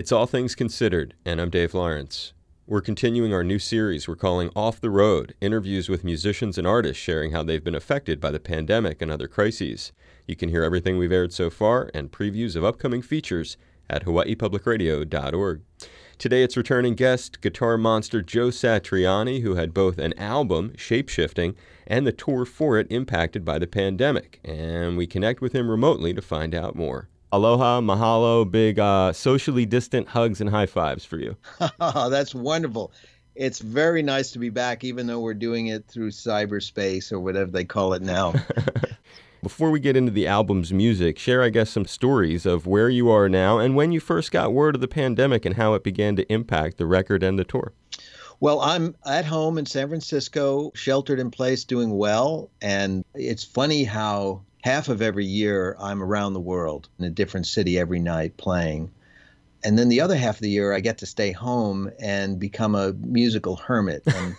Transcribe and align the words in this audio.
It's 0.00 0.12
All 0.12 0.26
Things 0.26 0.54
Considered, 0.54 1.14
and 1.24 1.40
I'm 1.40 1.50
Dave 1.50 1.74
Lawrence. 1.74 2.32
We're 2.68 2.80
continuing 2.80 3.34
our 3.34 3.42
new 3.42 3.58
series 3.58 4.06
we're 4.06 4.14
calling 4.14 4.48
Off 4.54 4.80
the 4.80 4.90
Road 4.90 5.34
interviews 5.40 5.88
with 5.88 6.04
musicians 6.04 6.56
and 6.56 6.68
artists 6.68 7.02
sharing 7.02 7.32
how 7.32 7.42
they've 7.42 7.64
been 7.64 7.74
affected 7.74 8.20
by 8.20 8.30
the 8.30 8.38
pandemic 8.38 9.02
and 9.02 9.10
other 9.10 9.26
crises. 9.26 9.90
You 10.24 10.36
can 10.36 10.50
hear 10.50 10.62
everything 10.62 10.98
we've 10.98 11.10
aired 11.10 11.32
so 11.32 11.50
far 11.50 11.90
and 11.94 12.12
previews 12.12 12.54
of 12.54 12.64
upcoming 12.64 13.02
features 13.02 13.56
at 13.90 14.04
hawaiipublicradio.org. 14.04 15.62
Today 16.16 16.44
it's 16.44 16.56
returning 16.56 16.94
guest, 16.94 17.40
guitar 17.40 17.76
monster 17.76 18.22
Joe 18.22 18.50
Satriani, 18.50 19.42
who 19.42 19.56
had 19.56 19.74
both 19.74 19.98
an 19.98 20.16
album, 20.16 20.74
Shapeshifting, 20.76 21.56
and 21.88 22.06
the 22.06 22.12
tour 22.12 22.44
for 22.44 22.78
it 22.78 22.86
impacted 22.88 23.44
by 23.44 23.58
the 23.58 23.66
pandemic. 23.66 24.38
And 24.44 24.96
we 24.96 25.08
connect 25.08 25.40
with 25.40 25.54
him 25.54 25.68
remotely 25.68 26.14
to 26.14 26.22
find 26.22 26.54
out 26.54 26.76
more. 26.76 27.08
Aloha, 27.30 27.80
mahalo, 27.82 28.50
big 28.50 28.78
uh, 28.78 29.12
socially 29.12 29.66
distant 29.66 30.08
hugs 30.08 30.40
and 30.40 30.48
high 30.48 30.66
fives 30.66 31.04
for 31.04 31.18
you. 31.18 31.36
That's 31.78 32.34
wonderful. 32.34 32.90
It's 33.34 33.60
very 33.60 34.02
nice 34.02 34.30
to 34.32 34.38
be 34.38 34.48
back, 34.48 34.82
even 34.82 35.06
though 35.06 35.20
we're 35.20 35.34
doing 35.34 35.66
it 35.66 35.86
through 35.86 36.10
cyberspace 36.10 37.12
or 37.12 37.20
whatever 37.20 37.50
they 37.50 37.64
call 37.64 37.92
it 37.92 38.02
now. 38.02 38.34
Before 39.42 39.70
we 39.70 39.78
get 39.78 39.96
into 39.96 40.10
the 40.10 40.26
album's 40.26 40.72
music, 40.72 41.18
share, 41.18 41.42
I 41.42 41.50
guess, 41.50 41.70
some 41.70 41.84
stories 41.84 42.44
of 42.44 42.66
where 42.66 42.88
you 42.88 43.08
are 43.10 43.28
now 43.28 43.58
and 43.58 43.76
when 43.76 43.92
you 43.92 44.00
first 44.00 44.32
got 44.32 44.52
word 44.52 44.74
of 44.74 44.80
the 44.80 44.88
pandemic 44.88 45.44
and 45.44 45.54
how 45.54 45.74
it 45.74 45.84
began 45.84 46.16
to 46.16 46.32
impact 46.32 46.78
the 46.78 46.86
record 46.86 47.22
and 47.22 47.38
the 47.38 47.44
tour. 47.44 47.72
Well, 48.40 48.60
I'm 48.60 48.94
at 49.04 49.24
home 49.24 49.58
in 49.58 49.66
San 49.66 49.88
Francisco, 49.88 50.70
sheltered 50.74 51.18
in 51.18 51.30
place, 51.30 51.64
doing 51.64 51.90
well. 51.90 52.50
And 52.62 53.04
it's 53.14 53.42
funny 53.42 53.82
how 53.82 54.42
half 54.62 54.88
of 54.88 55.02
every 55.02 55.24
year 55.24 55.76
I'm 55.80 56.02
around 56.02 56.34
the 56.34 56.40
world 56.40 56.88
in 56.98 57.04
a 57.04 57.10
different 57.10 57.46
city 57.46 57.78
every 57.78 57.98
night 57.98 58.36
playing. 58.36 58.92
And 59.64 59.76
then 59.76 59.88
the 59.88 60.00
other 60.00 60.14
half 60.14 60.36
of 60.36 60.40
the 60.40 60.50
year 60.50 60.72
I 60.72 60.78
get 60.78 60.98
to 60.98 61.06
stay 61.06 61.32
home 61.32 61.90
and 61.98 62.38
become 62.38 62.74
a 62.74 62.92
musical 62.92 63.56
hermit. 63.56 64.04
And 64.14 64.36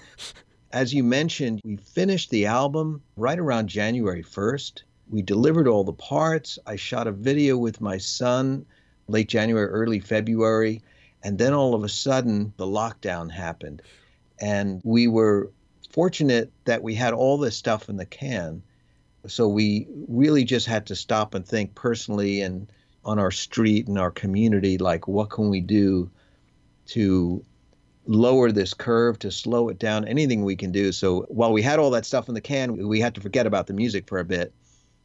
as 0.72 0.94
you 0.94 1.04
mentioned, 1.04 1.62
we 1.64 1.78
finished 1.78 2.30
the 2.30 2.46
album 2.46 3.02
right 3.18 3.40
around 3.40 3.70
January 3.70 4.24
1st. 4.24 4.84
We 5.10 5.24
delivered 5.24 5.68
all 5.68 5.84
the 5.84 5.94
parts. 5.94 6.60
I 6.68 6.76
shot 6.76 7.08
a 7.08 7.12
video 7.12 7.58
with 7.58 7.82
my 7.82 7.98
son 7.98 8.68
late 9.08 9.28
January, 9.28 9.66
early 9.66 10.00
February. 10.00 10.84
And 11.24 11.38
then 11.38 11.54
all 11.54 11.76
of 11.76 11.84
a 11.84 11.90
sudden, 11.90 12.54
the 12.58 12.66
lockdown 12.66 13.32
happened. 13.32 13.82
And 14.40 14.82
we 14.84 15.08
were 15.08 15.52
fortunate 15.90 16.52
that 16.66 16.84
we 16.84 16.96
had 16.96 17.14
all 17.14 17.38
this 17.38 17.58
stuff 17.58 17.90
in 17.90 17.98
the 17.98 18.06
can. 18.06 18.62
So 19.28 19.48
we 19.48 19.88
really 20.08 20.44
just 20.44 20.66
had 20.66 20.86
to 20.88 20.96
stop 20.96 21.34
and 21.34 21.46
think 21.46 21.76
personally 21.76 22.42
and 22.42 22.72
on 23.04 23.20
our 23.20 23.32
street 23.32 23.88
and 23.88 23.98
our 23.98 24.12
community 24.12 24.78
like 24.78 25.08
what 25.08 25.30
can 25.30 25.50
we 25.50 25.62
do 25.62 26.10
to 26.86 27.44
lower 28.06 28.52
this 28.52 28.74
curve 28.74 29.20
to 29.20 29.32
slow 29.32 29.70
it 29.70 29.80
down? 29.80 30.06
Anything 30.06 30.44
we 30.44 30.56
can 30.56 30.72
do. 30.72 30.92
So 30.92 31.22
while 31.30 31.52
we 31.52 31.62
had 31.62 31.80
all 31.80 31.92
that 31.92 32.06
stuff 32.06 32.28
in 32.28 32.34
the 32.34 32.42
can 32.42 32.88
we 32.88 33.00
had 33.00 33.16
to 33.16 33.22
forget 33.22 33.46
about 33.46 33.68
the 33.68 33.74
music 33.74 34.08
for 34.08 34.20
a 34.20 34.26
bit. 34.26 34.54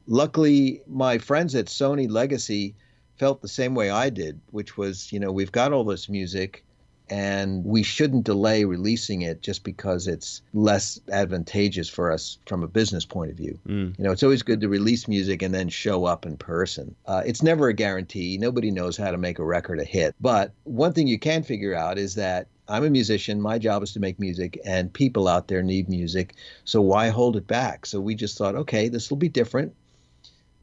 Luckily 0.07 0.83
my 0.87 1.19
friends 1.19 1.55
at 1.55 1.67
sony 1.67 2.11
legacy 2.11 2.75
felt 3.19 3.43
the 3.43 3.49
same 3.49 3.75
way 3.75 3.91
i 3.91 4.11
did 4.11 4.41
which 4.51 4.77
was 4.77 5.13
you 5.13 5.21
know 5.21 5.33
we've 5.33 5.53
got 5.53 5.73
all 5.73 5.85
this 5.85 6.09
music 6.09 6.65
and 7.11 7.65
we 7.65 7.83
shouldn't 7.83 8.25
delay 8.25 8.65
releasing 8.65 9.23
it 9.23 9.43
just 9.43 9.63
because 9.63 10.07
it's 10.07 10.41
less 10.55 10.99
advantageous 11.13 11.89
for 11.89 12.11
us 12.11 12.39
from 12.47 12.63
a 12.63 12.69
business 12.69 13.05
point 13.05 13.31
of 13.31 13.37
view. 13.37 13.59
Mm. 13.69 13.99
You 13.99 14.05
know, 14.05 14.13
it's 14.13 14.23
always 14.23 14.43
good 14.43 14.61
to 14.63 14.69
release 14.69 15.07
music 15.07 15.43
and 15.43 15.55
then 15.55 15.69
show 15.69 16.07
up 16.07 16.25
in 16.25 16.37
person. 16.37 16.95
Uh, 17.07 17.23
it's 17.27 17.43
never 17.43 17.69
a 17.69 17.75
guarantee. 17.75 18.39
Nobody 18.39 18.71
knows 18.71 18.97
how 18.97 19.11
to 19.11 19.19
make 19.19 19.39
a 19.39 19.45
record 19.45 19.81
a 19.81 19.85
hit. 19.85 20.15
But 20.21 20.53
one 20.65 20.93
thing 20.93 21.07
you 21.07 21.19
can 21.19 21.43
figure 21.43 21.75
out 21.75 21.99
is 21.99 22.15
that 22.15 22.47
I'm 22.69 22.85
a 22.85 22.91
musician. 22.91 23.41
My 23.43 23.59
job 23.59 23.83
is 23.83 23.93
to 23.93 24.01
make 24.01 24.19
music, 24.19 24.59
and 24.65 24.91
people 24.91 25.29
out 25.29 25.49
there 25.49 25.63
need 25.63 25.91
music. 25.91 26.35
So 26.65 26.81
why 26.81 27.11
hold 27.11 27.37
it 27.37 27.47
back? 27.47 27.85
So 27.85 28.01
we 28.01 28.15
just 28.15 28.39
thought, 28.39 28.55
okay, 28.55 28.89
this 28.89 29.11
will 29.11 29.19
be 29.19 29.29
different. 29.29 29.75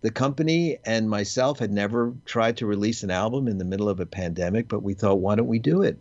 The 0.01 0.12
company 0.12 0.78
and 0.85 1.09
myself 1.09 1.59
had 1.59 1.72
never 1.72 2.13
tried 2.25 2.57
to 2.57 2.66
release 2.66 3.03
an 3.03 3.12
album 3.12 3.47
in 3.47 3.59
the 3.59 3.66
middle 3.66 3.88
of 3.88 4.00
a 4.00 4.06
pandemic, 4.06 4.67
but 4.67 4.84
we 4.84 4.94
thought, 4.94 5.19
why 5.19 5.35
don't 5.35 5.47
we 5.47 5.59
do 5.59 5.84
it? 5.84 5.97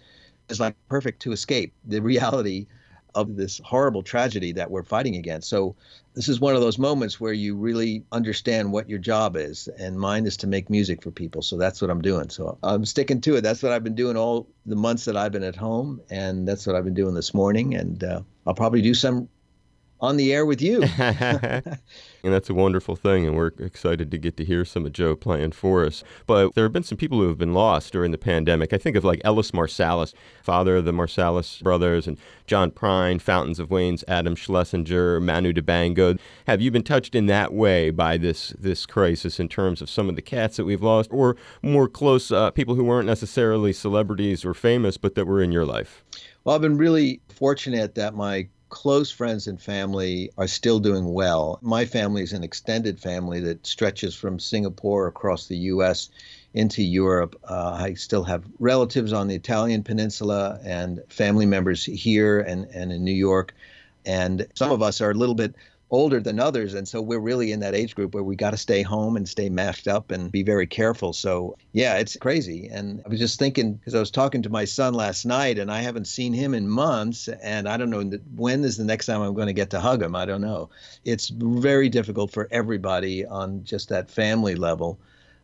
it? 0.49 0.53
is 0.53 0.61
like 0.61 0.75
perfect 0.89 1.23
to 1.23 1.33
escape 1.33 1.73
the 1.85 2.03
reality 2.11 2.67
of 3.15 3.37
this 3.37 3.61
horrible 3.65 4.03
tragedy 4.03 4.53
that 4.53 4.71
we're 4.71 4.85
fighting 4.85 5.17
against. 5.17 5.49
So 5.49 5.75
this 6.15 6.29
is 6.29 6.39
one 6.39 6.55
of 6.55 6.61
those 6.61 6.79
moments 6.79 7.21
where 7.21 7.33
you 7.33 7.57
really 7.57 8.05
understand 8.13 8.73
what 8.73 8.89
your 8.89 9.01
job 9.01 9.37
is, 9.37 9.69
and 9.79 9.99
mine 9.99 10.27
is 10.27 10.37
to 10.39 10.47
make 10.47 10.71
music 10.71 11.03
for 11.03 11.11
people. 11.11 11.43
So 11.43 11.57
that's 11.57 11.83
what 11.83 11.91
I'm 11.91 12.03
doing. 12.03 12.31
So 12.31 12.57
I'm 12.63 12.85
sticking 12.85 13.21
to 13.23 13.37
it. 13.37 13.41
That's 13.41 13.63
what 13.63 13.73
I've 13.73 13.83
been 13.83 13.97
doing 13.97 14.17
all 14.17 14.47
the 14.65 14.77
months 14.77 15.07
that 15.07 15.17
I've 15.17 15.33
been 15.33 15.43
at 15.43 15.57
home, 15.57 16.01
and 16.09 16.47
that's 16.47 16.67
what 16.67 16.77
I've 16.77 16.85
been 16.85 16.95
doing 16.95 17.15
this 17.15 17.35
morning. 17.35 17.75
And 17.75 18.03
uh, 18.05 18.23
I'll 18.47 18.55
probably 18.55 18.83
do 18.83 18.95
some 18.95 19.29
on 20.01 20.17
the 20.17 20.33
air 20.33 20.47
with 20.47 20.63
you. 20.63 20.83
and 20.99 21.79
that's 22.23 22.51
a 22.51 22.55
wonderful 22.55 22.97
thing, 22.97 23.27
and 23.27 23.37
we're 23.37 23.53
excited 23.59 24.11
to 24.11 24.19
get 24.19 24.37
to 24.39 24.45
hear 24.45 24.65
some 24.65 24.87
of 24.87 24.93
Joe 24.93 25.15
playing 25.15 25.53
for 25.53 25.85
us. 25.85 26.03
But 26.27 26.55
there 26.55 26.65
have 26.65 26.73
been 26.73 26.83
some 26.83 26.99
people 26.99 27.19
who 27.19 27.29
have 27.29 27.39
been 27.39 27.55
lost 27.55 27.93
during 27.93 28.11
the 28.11 28.19
pandemic. 28.19 28.73
I 28.73 28.79
think 28.79 28.97
of 28.97 29.05
like 29.05 29.21
Ellis 29.25 29.51
Marsalis, 29.51 30.15
father 30.43 30.77
of 30.77 30.85
the 30.85 30.93
Marsalis 30.93 31.63
brothers, 31.63 32.07
and 32.07 32.19
John 32.47 32.71
Prine, 32.71 33.21
Fountains 33.21 33.59
of 33.59 33.71
Wayne's 33.71 34.05
Adam 34.09 34.35
Schlesinger, 34.35 35.21
Manu 35.21 35.53
Dibango. 35.53 36.19
Have 36.47 36.61
you 36.61 36.71
been 36.71 36.83
touched 36.83 37.15
in 37.15 37.27
that 37.27 37.53
way 37.53 37.91
by 37.91 38.17
this 38.17 38.51
this 38.59 38.87
crisis 38.87 39.39
in 39.39 39.49
terms 39.49 39.83
of 39.83 39.91
some 39.91 40.09
of 40.09 40.17
the 40.17 40.23
cats 40.23 40.57
that 40.57 40.65
we've 40.65 40.83
lost, 40.83 41.11
or 41.13 41.37
more 41.63 41.89
close 41.89 42.31
uh, 42.31 42.51
people 42.51 42.75
who 42.75 42.85
weren't 42.85 43.07
necessarily 43.07 43.73
celebrities 43.73 44.45
or 44.45 44.55
famous, 44.55 44.97
but 44.97 45.15
that 45.15 45.27
were 45.27 45.43
in 45.43 45.53
your 45.53 45.67
life? 45.67 46.05
Well, 46.45 46.55
I've 46.55 46.63
been 46.63 46.79
really 46.79 47.21
fortunate 47.29 47.95
that 47.97 48.15
my 48.15 48.49
close 48.71 49.11
friends 49.11 49.47
and 49.47 49.61
family 49.61 50.31
are 50.39 50.47
still 50.47 50.79
doing 50.79 51.13
well. 51.13 51.59
My 51.61 51.85
family 51.85 52.23
is 52.23 52.33
an 52.33 52.43
extended 52.43 52.99
family 52.99 53.41
that 53.41 53.67
stretches 53.67 54.15
from 54.15 54.39
Singapore 54.39 55.09
across 55.09 55.47
the 55.47 55.57
U.S. 55.57 56.09
into 56.55 56.83
Europe. 56.83 57.39
Uh, 57.45 57.77
I 57.79 57.95
still 57.95 58.25
have 58.25 58.45
relatives 58.59 59.13
on 59.13 59.29
the 59.29 59.35
Italian 59.35 59.83
peninsula 59.83 60.61
and 60.65 61.03
family 61.09 61.47
members 61.47 61.85
here 61.85 62.41
and, 62.41 62.65
and 62.67 62.93
in 62.93 63.05
New 63.05 63.13
York. 63.13 63.55
And 64.07 64.47
some 64.55 64.71
of 64.71 64.81
us 64.81 65.01
are 65.01 65.11
a 65.11 65.15
little 65.15 65.35
bit 65.35 65.55
older 65.91 66.21
than 66.21 66.39
others 66.39 66.75
and 66.75 66.87
so 66.87 67.01
we're 67.01 67.19
really 67.19 67.53
in 67.53 67.61
that 67.61 67.75
age 67.75 67.95
group 67.95 68.15
where 68.15 68.23
we 68.23 68.37
got 68.37 68.51
to 68.51 68.57
stay 68.57 68.83
home 68.83 69.17
and 69.17 69.29
stay 69.29 69.49
mashed 69.49 69.89
up 69.89 70.11
and 70.11 70.31
be 70.31 70.43
very 70.43 70.67
careful. 70.67 71.13
So 71.13 71.57
yeah 71.73 71.97
it's 71.97 72.17
crazy. 72.17 72.69
And 72.69 73.03
i 73.05 73.09
was 73.09 73.19
just 73.19 73.39
thinking 73.39 73.75
because 73.75 73.95
i 73.95 74.01
was 74.01 74.11
talking 74.11 74.43
to 74.43 74.51
my 74.51 74.65
son 74.65 74.95
last 74.95 75.25
night 75.25 75.59
and 75.59 75.71
i 75.71 75.81
haven't 75.81 76.07
seen 76.07 76.33
him 76.33 76.55
in 76.55 76.69
months 76.69 77.29
and 77.29 77.69
i 77.69 77.77
don't 77.77 77.91
know 77.91 78.05
when 78.37 78.65
is 78.65 78.77
the 78.77 78.85
next 78.85 79.07
time 79.07 79.21
i'm 79.21 79.35
going 79.35 79.47
to 79.47 79.53
get 79.53 79.71
to 79.71 79.81
hug 79.81 80.03
him? 80.03 80.15
I 80.15 80.25
don't 80.25 80.41
know. 80.41 80.71
It's 81.05 81.29
very 81.29 81.89
difficult 81.89 82.31
for 82.31 82.49
everybody 82.51 83.25
on 83.27 83.65
just 83.65 83.89
that 83.89 84.11
family 84.11 84.55
level 84.55 84.99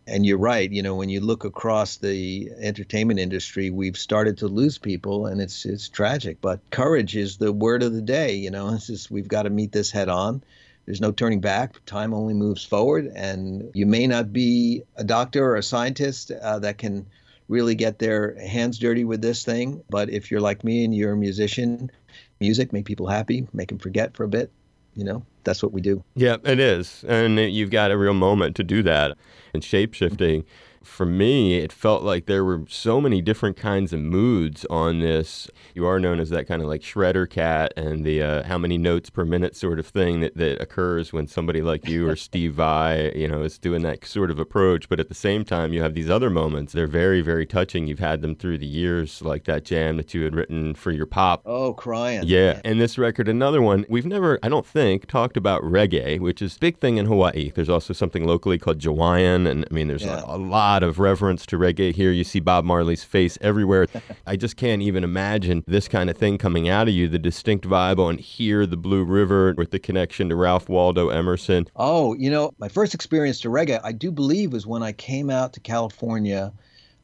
and 0.06 0.24
you're 0.24 0.38
right. 0.38 0.70
You 0.70 0.82
know, 0.82 0.94
when 0.94 1.08
you 1.08 1.20
look 1.20 1.44
across 1.44 1.96
the 1.96 2.50
entertainment 2.58 3.18
industry, 3.18 3.70
we've 3.70 3.96
started 3.96 4.38
to 4.38 4.48
lose 4.48 4.78
people, 4.78 5.26
and 5.26 5.40
it's 5.40 5.64
it's 5.64 5.88
tragic. 5.88 6.40
But 6.40 6.60
courage 6.70 7.16
is 7.16 7.38
the 7.38 7.52
word 7.52 7.82
of 7.82 7.92
the 7.92 8.02
day. 8.02 8.34
You 8.34 8.50
know, 8.50 8.68
it's 8.74 8.86
just 8.86 9.10
we've 9.10 9.28
got 9.28 9.42
to 9.42 9.50
meet 9.50 9.72
this 9.72 9.90
head 9.90 10.08
on. 10.08 10.42
There's 10.84 11.00
no 11.00 11.10
turning 11.10 11.40
back. 11.40 11.84
Time 11.84 12.14
only 12.14 12.34
moves 12.34 12.64
forward, 12.64 13.10
and 13.14 13.70
you 13.74 13.86
may 13.86 14.06
not 14.06 14.32
be 14.32 14.82
a 14.96 15.02
doctor 15.02 15.44
or 15.44 15.56
a 15.56 15.62
scientist 15.62 16.30
uh, 16.30 16.60
that 16.60 16.78
can 16.78 17.06
really 17.48 17.74
get 17.74 17.98
their 17.98 18.38
hands 18.40 18.78
dirty 18.78 19.04
with 19.04 19.22
this 19.22 19.44
thing. 19.44 19.82
But 19.90 20.10
if 20.10 20.30
you're 20.30 20.40
like 20.40 20.64
me 20.64 20.84
and 20.84 20.94
you're 20.94 21.12
a 21.12 21.16
musician, 21.16 21.90
music 22.40 22.72
make 22.72 22.84
people 22.84 23.06
happy, 23.06 23.48
make 23.52 23.68
them 23.68 23.78
forget 23.78 24.16
for 24.16 24.24
a 24.24 24.28
bit. 24.28 24.50
You 24.94 25.04
know, 25.04 25.22
that's 25.46 25.62
what 25.62 25.72
we 25.72 25.80
do. 25.80 26.04
Yeah, 26.14 26.36
it 26.44 26.60
is, 26.60 27.04
and 27.08 27.38
you've 27.38 27.70
got 27.70 27.90
a 27.90 27.96
real 27.96 28.12
moment 28.12 28.54
to 28.56 28.64
do 28.64 28.82
that 28.82 29.16
and 29.54 29.64
shape 29.64 29.94
shifting 29.94 30.44
for 30.86 31.04
me, 31.04 31.58
it 31.58 31.72
felt 31.72 32.02
like 32.02 32.26
there 32.26 32.44
were 32.44 32.62
so 32.68 33.00
many 33.00 33.20
different 33.20 33.56
kinds 33.56 33.92
of 33.92 34.00
moods 34.00 34.64
on 34.70 35.00
this. 35.00 35.50
You 35.74 35.84
are 35.86 35.98
known 35.98 36.20
as 36.20 36.30
that 36.30 36.46
kind 36.46 36.62
of 36.62 36.68
like 36.68 36.80
shredder 36.80 37.28
cat 37.28 37.74
and 37.76 38.04
the 38.04 38.22
uh, 38.22 38.42
how 38.44 38.56
many 38.56 38.78
notes 38.78 39.10
per 39.10 39.24
minute 39.24 39.56
sort 39.56 39.78
of 39.78 39.86
thing 39.86 40.20
that, 40.20 40.36
that 40.36 40.62
occurs 40.62 41.12
when 41.12 41.26
somebody 41.26 41.60
like 41.60 41.86
you 41.88 42.08
or 42.08 42.16
Steve 42.16 42.54
Vai, 42.54 43.12
you 43.16 43.28
know, 43.28 43.42
is 43.42 43.58
doing 43.58 43.82
that 43.82 44.06
sort 44.06 44.30
of 44.30 44.38
approach. 44.38 44.88
But 44.88 45.00
at 45.00 45.08
the 45.08 45.14
same 45.14 45.44
time, 45.44 45.72
you 45.72 45.82
have 45.82 45.94
these 45.94 46.08
other 46.08 46.30
moments. 46.30 46.72
They're 46.72 46.86
very, 46.86 47.20
very 47.20 47.46
touching. 47.46 47.86
You've 47.86 47.98
had 47.98 48.22
them 48.22 48.36
through 48.36 48.58
the 48.58 48.66
years, 48.66 49.20
like 49.22 49.44
that 49.44 49.64
jam 49.64 49.96
that 49.96 50.14
you 50.14 50.22
had 50.22 50.34
written 50.34 50.74
for 50.74 50.92
your 50.92 51.06
pop. 51.06 51.42
Oh, 51.44 51.74
crying. 51.74 52.22
Yeah. 52.24 52.60
And 52.64 52.80
this 52.80 52.96
record, 52.96 53.28
another 53.28 53.60
one. 53.60 53.84
We've 53.88 54.06
never, 54.06 54.38
I 54.42 54.48
don't 54.48 54.66
think, 54.66 55.06
talked 55.06 55.35
about 55.36 55.62
reggae, 55.62 56.20
which 56.20 56.42
is 56.42 56.56
a 56.56 56.58
big 56.58 56.78
thing 56.78 56.98
in 56.98 57.06
Hawaii. 57.06 57.52
There's 57.54 57.68
also 57.68 57.92
something 57.92 58.26
locally 58.26 58.58
called 58.58 58.78
Jawaiian. 58.78 59.46
And 59.46 59.64
I 59.70 59.74
mean, 59.74 59.88
there's 59.88 60.04
yeah. 60.04 60.22
a, 60.26 60.36
a 60.36 60.38
lot 60.38 60.66
lot 60.66 60.82
of 60.82 60.98
reverence 60.98 61.46
to 61.46 61.56
reggae 61.56 61.94
here. 61.94 62.10
You 62.10 62.24
see 62.24 62.40
Bob 62.40 62.64
Marley's 62.64 63.04
face 63.04 63.38
everywhere. 63.40 63.86
I 64.26 64.36
just 64.36 64.56
can't 64.56 64.82
even 64.82 65.04
imagine 65.04 65.62
this 65.66 65.86
kind 65.86 66.10
of 66.10 66.16
thing 66.16 66.38
coming 66.38 66.68
out 66.68 66.88
of 66.88 66.94
you, 66.94 67.08
the 67.08 67.18
distinct 67.18 67.66
vibe 67.66 67.98
on 67.98 68.18
Here, 68.18 68.66
the 68.66 68.76
Blue 68.76 69.04
River, 69.04 69.54
with 69.56 69.70
the 69.70 69.78
connection 69.78 70.28
to 70.28 70.36
Ralph 70.36 70.68
Waldo 70.68 71.08
Emerson. 71.08 71.66
Oh, 71.76 72.14
you 72.14 72.30
know, 72.30 72.52
my 72.58 72.68
first 72.68 72.94
experience 72.94 73.40
to 73.40 73.48
reggae, 73.48 73.80
I 73.84 73.92
do 73.92 74.10
believe, 74.10 74.52
was 74.52 74.66
when 74.66 74.82
I 74.82 74.92
came 74.92 75.30
out 75.30 75.52
to 75.52 75.60
California 75.60 76.52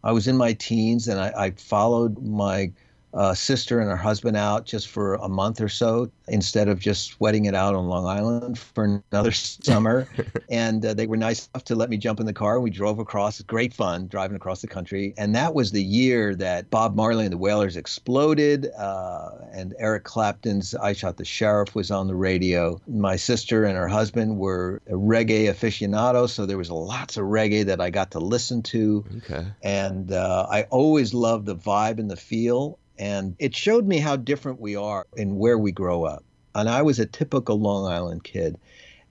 I 0.05 0.13
was 0.13 0.27
in 0.27 0.37
my 0.37 0.53
teens 0.53 1.09
and 1.09 1.21
I, 1.21 1.33
I 1.37 1.51
followed 1.53 2.23
my 2.23 2.73
uh, 3.15 3.35
sister 3.35 3.81
and 3.81 3.91
her 3.91 3.97
husband 3.97 4.37
out 4.37 4.65
just 4.65 4.89
for 4.89 5.15
a 5.15 5.29
month 5.29 5.61
or 5.61 5.69
so 5.69 6.11
instead 6.29 6.69
of 6.69 6.79
just 6.79 7.13
sweating 7.13 7.45
it 7.45 7.55
out 7.55 7.75
on 7.75 7.87
Long 7.87 8.07
Island 8.07 8.59
for 8.59 9.03
another 9.13 9.33
summer. 9.33 10.09
and 10.51 10.85
uh, 10.85 10.95
they 10.95 11.07
were 11.07 11.17
nice 11.17 11.49
enough 11.55 11.65
to 11.65 11.75
let 11.75 11.91
me 11.91 11.97
jump 11.97 12.21
in 12.21 12.27
the 12.27 12.33
car. 12.33 12.55
And 12.55 12.65
we 12.65 12.71
drove 12.71 12.99
across. 12.99 13.41
Great 13.43 13.75
fun 13.75 14.07
driving 14.07 14.37
across 14.37 14.63
the 14.63 14.69
country. 14.69 15.15
And 15.19 15.35
that 15.35 15.55
was 15.55 15.73
the 15.73 15.83
year 15.83 16.35
that 16.37 16.71
Bob 16.71 16.95
Marley 16.95 17.25
and 17.25 17.33
the 17.33 17.39
Wailers 17.39 17.77
exploded. 17.77 18.71
Uh, 18.79 19.31
and 19.53 19.75
Eric 19.79 20.05
Clapton's 20.05 20.75
I 20.75 20.93
Shot 20.93 21.17
the 21.17 21.25
Sheriff 21.25 21.75
was 21.75 21.91
on 21.91 22.07
the 22.07 22.15
radio. 22.15 22.81
My 22.87 23.17
sister 23.17 23.65
and 23.65 23.77
her 23.77 23.89
husband 23.89 24.39
were 24.39 24.81
reggae 24.89 25.49
aficionados. 25.49 26.33
So 26.33 26.47
there 26.47 26.59
was 26.59 26.71
lots 26.71 27.17
of 27.17 27.25
reggae 27.25 27.67
that 27.67 27.81
I 27.81 27.91
got 27.91 28.13
to 28.13 28.21
listen 28.21 28.63
to. 28.63 29.05
Okay. 29.19 29.47
And 29.63 30.13
uh, 30.13 30.47
I 30.51 30.63
always 30.65 31.13
loved 31.13 31.47
the 31.47 31.57
vibe 31.57 31.99
and 31.99 32.11
the 32.11 32.17
feel 32.17 32.79
and 33.03 33.35
it 33.41 33.57
showed 33.57 33.89
me 33.89 33.99
how 33.99 34.15
different 34.15 34.61
we 34.61 34.77
are 34.77 35.09
in 35.17 35.37
where 35.37 35.59
we 35.59 35.73
grow 35.73 36.05
up. 36.05 36.23
And 36.55 36.69
I 36.69 36.83
was 36.83 37.01
a 37.01 37.07
typical 37.07 37.59
Long 37.59 37.91
Island 37.93 38.23
kid. 38.23 38.57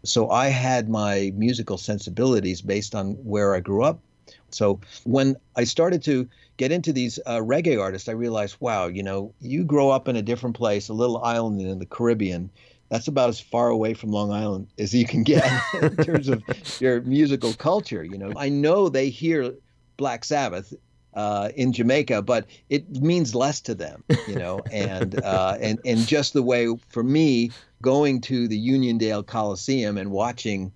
So 0.03 0.29
I 0.29 0.47
had 0.47 0.87
my 0.87 1.33
musical 1.35 1.77
sensibilities 1.77 2.61
based 2.61 2.95
on 2.95 3.15
where 3.15 3.53
I 3.53 3.59
grew 3.59 3.83
up. 3.83 3.99
So 4.49 4.79
when 5.03 5.35
I 5.57 5.65
started 5.65 6.01
to 6.03 6.29
get 6.55 6.71
into 6.71 6.93
these 6.93 7.19
uh, 7.25 7.39
reggae 7.39 7.81
artists, 7.81 8.07
I 8.07 8.13
realized, 8.13 8.55
wow, 8.61 8.87
you 8.87 9.03
know, 9.03 9.33
you 9.41 9.65
grow 9.65 9.89
up 9.89 10.07
in 10.07 10.15
a 10.15 10.21
different 10.21 10.55
place, 10.55 10.87
a 10.87 10.93
little 10.93 11.21
island 11.21 11.59
in 11.59 11.79
the 11.79 11.85
Caribbean. 11.85 12.49
That's 12.87 13.09
about 13.09 13.27
as 13.27 13.41
far 13.41 13.67
away 13.67 13.93
from 13.93 14.11
Long 14.11 14.31
Island 14.31 14.67
as 14.79 14.93
you 14.93 15.05
can 15.05 15.23
get 15.23 15.51
in 15.73 15.97
terms 15.97 16.29
of 16.29 16.41
your 16.79 17.01
musical 17.01 17.51
culture. 17.55 18.05
You 18.05 18.17
know, 18.17 18.31
I 18.37 18.47
know 18.47 18.87
they 18.87 19.09
hear 19.09 19.53
Black 19.97 20.23
Sabbath 20.23 20.73
uh, 21.13 21.49
in 21.55 21.73
Jamaica, 21.73 22.21
but 22.21 22.45
it 22.69 23.01
means 23.01 23.35
less 23.35 23.61
to 23.61 23.75
them, 23.75 24.03
you 24.27 24.35
know, 24.35 24.59
and 24.71 25.21
uh, 25.23 25.57
and 25.59 25.79
and 25.85 25.99
just 26.07 26.33
the 26.33 26.43
way 26.43 26.67
for 26.89 27.03
me 27.03 27.51
going 27.81 28.21
to 28.21 28.47
the 28.47 28.69
Uniondale 28.69 29.25
Coliseum 29.25 29.97
and 29.97 30.11
watching 30.11 30.71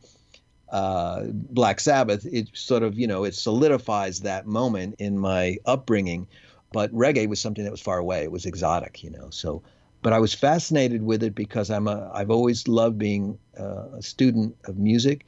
uh, 0.70 1.24
Black 1.32 1.80
Sabbath, 1.80 2.26
it 2.26 2.50
sort 2.54 2.84
of 2.84 2.98
you 2.98 3.08
know 3.08 3.24
it 3.24 3.36
solidifies 3.36 4.22
that 4.22 4.46
moment 4.46 4.96
in 5.00 5.18
my 5.18 5.58
upbringing. 5.66 6.28
But 6.74 6.92
reggae 6.94 7.30
was 7.30 7.40
something 7.40 7.64
that 7.64 7.72
was 7.72 7.82
far 7.82 7.98
away; 7.98 8.24
it 8.24 8.32
was 8.32 8.46
exotic, 8.46 9.04
you 9.04 9.12
know. 9.12 9.30
So, 9.30 9.64
but 10.02 10.12
I 10.12 10.20
was 10.20 10.34
fascinated 10.34 11.04
with 11.04 11.24
it 11.24 11.34
because 11.34 11.70
I'm 11.70 11.88
a 11.88 12.12
I've 12.14 12.32
always 12.32 12.68
loved 12.68 12.98
being 12.98 13.40
uh, 13.58 13.88
a 13.94 14.02
student 14.02 14.58
of 14.66 14.78
music 14.78 15.26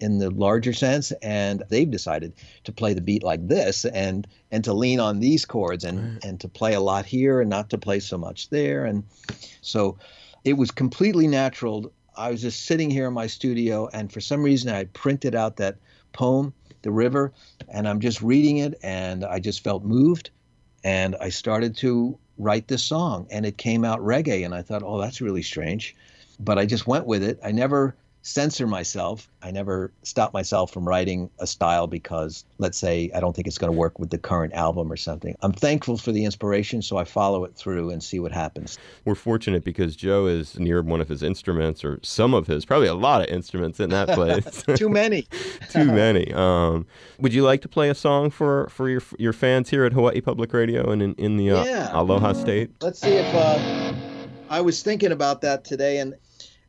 in 0.00 0.18
the 0.18 0.30
larger 0.30 0.72
sense 0.72 1.12
and 1.22 1.62
they've 1.68 1.90
decided 1.90 2.32
to 2.64 2.72
play 2.72 2.94
the 2.94 3.00
beat 3.00 3.22
like 3.22 3.46
this 3.48 3.84
and 3.84 4.26
and 4.50 4.64
to 4.64 4.72
lean 4.72 5.00
on 5.00 5.20
these 5.20 5.44
chords 5.44 5.84
and 5.84 6.14
right. 6.14 6.24
and 6.24 6.40
to 6.40 6.48
play 6.48 6.74
a 6.74 6.80
lot 6.80 7.04
here 7.04 7.40
and 7.40 7.50
not 7.50 7.70
to 7.70 7.78
play 7.78 8.00
so 8.00 8.16
much 8.16 8.48
there. 8.50 8.84
And 8.84 9.04
so 9.60 9.98
it 10.44 10.54
was 10.54 10.70
completely 10.70 11.26
natural. 11.26 11.92
I 12.16 12.30
was 12.30 12.42
just 12.42 12.66
sitting 12.66 12.90
here 12.90 13.08
in 13.08 13.14
my 13.14 13.26
studio 13.26 13.88
and 13.92 14.12
for 14.12 14.20
some 14.20 14.42
reason 14.42 14.70
i 14.70 14.84
printed 14.84 15.34
out 15.34 15.56
that 15.56 15.76
poem 16.12 16.52
the 16.82 16.90
river 16.90 17.32
and 17.68 17.88
i'm 17.88 18.00
just 18.00 18.22
reading 18.22 18.58
it 18.58 18.78
and 18.82 19.24
i 19.24 19.38
just 19.40 19.64
felt 19.64 19.84
moved. 19.84 20.30
And 20.84 21.16
i 21.20 21.28
started 21.28 21.76
to 21.78 22.18
write 22.38 22.68
this 22.68 22.84
song 22.84 23.26
and 23.30 23.44
it 23.44 23.58
came 23.58 23.84
out 23.84 23.98
reggae 23.98 24.44
and 24.44 24.54
i 24.54 24.62
thought 24.62 24.82
oh 24.84 25.00
that's 25.00 25.20
really 25.20 25.42
strange. 25.42 25.96
But 26.38 26.56
i 26.56 26.66
just 26.66 26.86
went 26.86 27.06
with 27.06 27.24
it. 27.24 27.40
I 27.42 27.50
never 27.50 27.96
censor 28.22 28.66
myself. 28.66 29.28
I 29.42 29.50
never 29.50 29.92
stop 30.02 30.32
myself 30.32 30.72
from 30.72 30.86
writing 30.86 31.30
a 31.38 31.46
style 31.46 31.86
because, 31.86 32.44
let's 32.58 32.76
say, 32.76 33.10
I 33.14 33.20
don't 33.20 33.34
think 33.34 33.46
it's 33.46 33.58
going 33.58 33.72
to 33.72 33.78
work 33.78 33.98
with 33.98 34.10
the 34.10 34.18
current 34.18 34.52
album 34.54 34.90
or 34.90 34.96
something. 34.96 35.36
I'm 35.42 35.52
thankful 35.52 35.96
for 35.96 36.12
the 36.12 36.24
inspiration, 36.24 36.82
so 36.82 36.96
I 36.96 37.04
follow 37.04 37.44
it 37.44 37.54
through 37.54 37.90
and 37.90 38.02
see 38.02 38.18
what 38.18 38.32
happens. 38.32 38.78
We're 39.04 39.14
fortunate 39.14 39.64
because 39.64 39.96
Joe 39.96 40.26
is 40.26 40.58
near 40.58 40.82
one 40.82 41.00
of 41.00 41.08
his 41.08 41.22
instruments, 41.22 41.84
or 41.84 42.00
some 42.02 42.34
of 42.34 42.46
his, 42.46 42.64
probably 42.64 42.88
a 42.88 42.94
lot 42.94 43.22
of 43.22 43.28
instruments 43.28 43.80
in 43.80 43.90
that 43.90 44.08
place. 44.10 44.62
Too 44.76 44.88
many. 44.88 45.26
Too 45.70 45.84
many. 45.84 46.32
Um, 46.34 46.86
would 47.18 47.32
you 47.32 47.42
like 47.42 47.62
to 47.62 47.68
play 47.68 47.88
a 47.88 47.94
song 47.94 48.30
for, 48.30 48.68
for 48.68 48.88
your 48.88 49.02
your 49.18 49.32
fans 49.32 49.70
here 49.70 49.84
at 49.84 49.92
Hawaii 49.92 50.20
Public 50.20 50.52
Radio 50.52 50.90
and 50.90 51.02
in, 51.02 51.14
in 51.14 51.36
the 51.36 51.50
uh, 51.50 51.64
yeah. 51.64 51.90
Aloha 51.92 52.32
State? 52.32 52.70
Let's 52.80 53.00
see 53.00 53.14
if. 53.14 53.34
Uh, 53.34 53.94
I 54.50 54.60
was 54.62 54.82
thinking 54.82 55.12
about 55.12 55.42
that 55.42 55.64
today, 55.64 55.98
and 55.98 56.14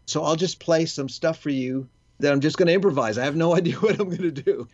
so 0.10 0.24
I'll 0.24 0.36
just 0.36 0.60
play 0.60 0.86
some 0.86 1.08
stuff 1.08 1.40
for 1.40 1.50
you 1.50 1.88
that 2.20 2.32
I'm 2.32 2.40
just 2.40 2.58
going 2.58 2.68
to 2.68 2.74
improvise. 2.74 3.18
I 3.18 3.26
have 3.26 3.36
no 3.36 3.56
idea 3.58 3.76
what 3.76 4.00
I'm 4.00 4.10
going 4.10 4.22
to 4.22 4.32
do. 4.32 4.68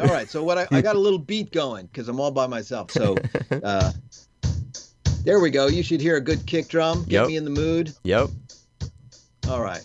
All 0.00 0.06
right. 0.06 0.28
So 0.28 0.44
what 0.44 0.58
I, 0.58 0.66
I 0.70 0.80
got 0.82 0.96
a 0.96 0.98
little 0.98 1.18
beat 1.18 1.50
going 1.50 1.86
because 1.86 2.08
I'm 2.08 2.20
all 2.20 2.30
by 2.30 2.46
myself. 2.46 2.90
So 2.90 3.16
uh, 3.62 3.92
there 5.24 5.40
we 5.40 5.50
go. 5.50 5.66
You 5.66 5.82
should 5.82 6.00
hear 6.00 6.16
a 6.16 6.20
good 6.20 6.46
kick 6.46 6.68
drum. 6.68 7.04
Get 7.04 7.12
yep. 7.12 7.26
me 7.28 7.36
in 7.36 7.44
the 7.44 7.50
mood. 7.50 7.94
Yep. 8.04 8.28
All 9.48 9.62
right. 9.62 9.82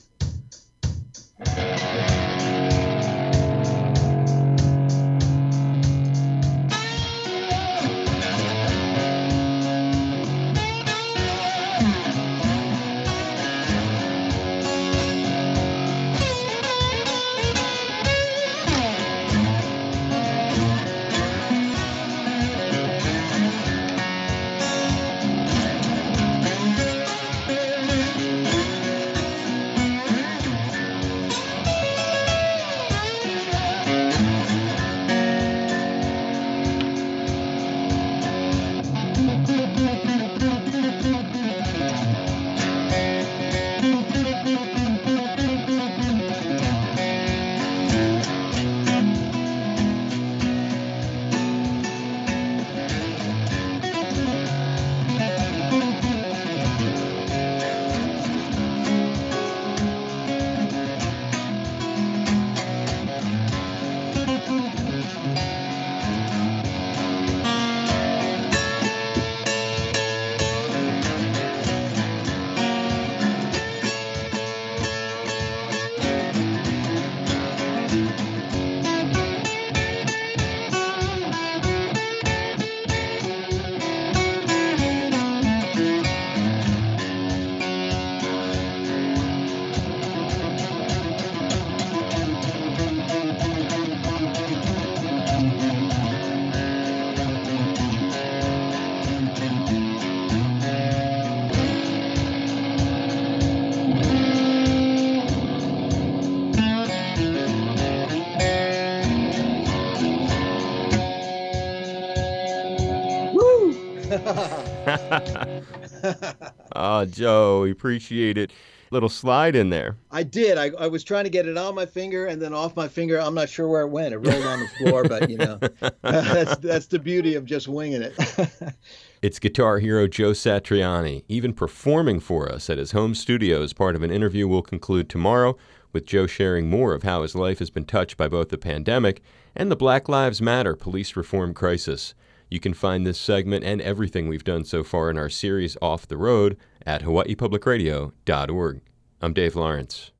Oh, 116.76 117.06
Joe, 117.10 117.62
we 117.64 117.72
appreciate 117.72 118.38
it. 118.38 118.52
Little 118.92 119.10
slide 119.10 119.56
in 119.56 119.72
there. 119.72 119.98
I 120.12 120.22
did. 120.22 120.60
I, 120.60 120.70
I 120.78 120.86
was 120.86 121.04
trying 121.04 121.24
to 121.24 121.32
get 121.32 121.48
it 121.48 121.58
on 121.58 121.74
my 121.74 121.88
finger 121.88 122.28
and 122.28 122.40
then 122.40 122.54
off 122.54 122.76
my 122.76 122.88
finger. 122.88 123.20
I'm 123.20 123.34
not 123.34 123.50
sure 123.50 123.68
where 123.68 123.82
it 123.82 123.88
went. 123.88 124.14
It 124.14 124.18
rolled 124.18 124.46
on 124.46 124.60
the 124.60 124.68
floor, 124.68 125.04
but 125.04 125.32
you 125.32 125.38
know, 125.38 125.58
that's 126.02 126.58
that's 126.58 126.86
the 126.86 127.00
beauty 127.00 127.34
of 127.34 127.44
just 127.46 127.68
winging 127.68 128.04
it. 128.04 128.14
It's 129.24 129.40
guitar 129.40 129.80
hero 129.80 130.06
Joe 130.06 130.32
Satriani, 130.32 131.24
even 131.30 131.54
performing 131.54 132.20
for 132.20 132.52
us 132.52 132.70
at 132.70 132.78
his 132.78 132.92
home 132.92 133.16
studio 133.16 133.64
as 133.64 133.72
part 133.72 133.96
of 133.96 134.04
an 134.04 134.12
interview 134.12 134.50
we'll 134.50 134.62
conclude 134.62 135.08
tomorrow, 135.08 135.56
with 135.94 136.06
Joe 136.06 136.28
sharing 136.28 136.70
more 136.70 136.94
of 136.94 137.04
how 137.04 137.22
his 137.22 137.34
life 137.34 137.60
has 137.60 137.70
been 137.70 137.86
touched 137.86 138.18
by 138.18 138.28
both 138.28 138.50
the 138.50 138.58
pandemic 138.58 139.22
and 139.56 139.72
the 139.72 139.78
Black 139.78 140.10
Lives 140.10 140.42
Matter 140.42 140.76
police 140.76 141.16
reform 141.16 141.54
crisis. 141.54 142.14
You 142.54 142.60
can 142.60 142.76
find 142.76 143.04
this 143.04 143.18
segment 143.18 143.66
and 143.66 143.82
everything 143.82 144.28
we've 144.28 144.44
done 144.44 144.64
so 144.64 144.84
far 144.84 145.10
in 145.10 145.18
our 145.18 145.28
series 145.28 145.76
Off 145.82 146.08
the 146.08 146.18
Road 146.18 146.56
at 146.86 147.02
hawaiipublicradio.org. 147.02 148.82
I'm 149.22 149.34
Dave 149.34 149.56
Lawrence. 149.56 150.13